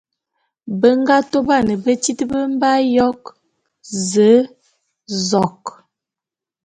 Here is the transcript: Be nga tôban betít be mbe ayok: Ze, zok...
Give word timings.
Be 0.79 0.89
nga 0.99 1.17
tôban 1.31 1.67
betít 1.83 2.19
be 2.29 2.39
mbe 2.53 2.67
ayok: 2.79 3.21
Ze, 4.09 4.31
zok... 5.27 5.61